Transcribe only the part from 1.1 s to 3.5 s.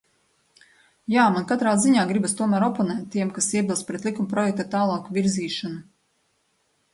Jā, man katrā ziņā gribas tomēr oponēt tiem,